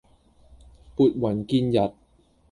[0.95, 1.93] 撥雲見日